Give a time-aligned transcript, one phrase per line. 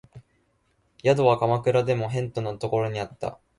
[1.03, 3.37] 宿は鎌倉でも辺鄙なところにあった